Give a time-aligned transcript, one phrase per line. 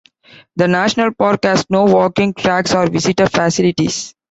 [0.55, 4.15] The national park has no walking tracks or visitor facilities.